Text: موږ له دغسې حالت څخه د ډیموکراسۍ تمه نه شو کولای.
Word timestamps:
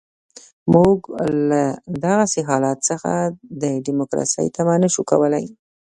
موږ 0.73 0.97
له 1.49 1.63
دغسې 2.03 2.39
حالت 2.49 2.77
څخه 2.89 3.11
د 3.61 3.63
ډیموکراسۍ 3.85 4.47
تمه 4.55 4.75
نه 4.83 4.89
شو 4.93 5.01
کولای. 5.11 5.45